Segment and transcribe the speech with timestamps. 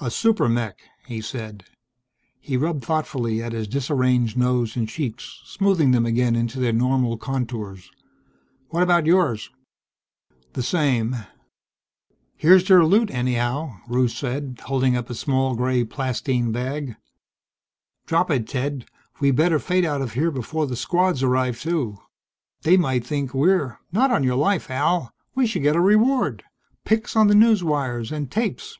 [0.00, 1.62] "A super mech!" he said.
[2.40, 7.16] He rubbed thoughtfully at his disarranged nose and cheeks, smoothing them again into their normal
[7.16, 7.88] contours.
[8.70, 9.50] "What about yours?"
[10.54, 11.14] "The same."
[12.36, 16.96] "Here's their loot, anyhow," Rusche said, holding up a small gray plastine bag.
[18.04, 18.84] "Drop it, Ted.
[19.20, 21.98] We better fade out of here before the Squads arrive, too.
[22.62, 25.14] They might think we're" "Not on your life, Al.
[25.36, 26.42] We should get a reward.
[26.84, 28.78] Pics on the newswires and tapes."